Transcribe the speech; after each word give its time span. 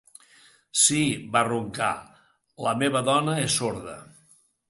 "Sí", 0.83 1.01
va 1.35 1.43
roncar, 1.49 1.91
"la 2.67 2.75
meva 2.81 3.05
dona 3.13 3.37
és 3.45 3.61
sorda." 3.61 3.97